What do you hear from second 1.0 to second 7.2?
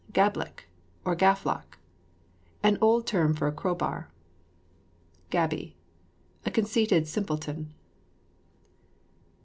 OR GAFFLOCK. An old term for a crow bar. GABY. A conceited